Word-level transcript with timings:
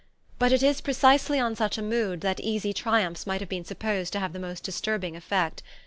But 0.39 0.51
it 0.51 0.63
is 0.63 0.81
precisely 0.81 1.39
on 1.39 1.55
such 1.55 1.77
a 1.77 1.81
mood 1.83 2.21
that 2.21 2.39
easy 2.39 2.73
triumphs 2.73 3.27
might 3.27 3.39
have 3.39 3.49
been 3.51 3.65
supposed 3.65 4.11
to 4.13 4.19
have 4.19 4.33
the 4.33 4.39
most 4.39 4.63
disturbing 4.63 5.15
effect. 5.15 5.61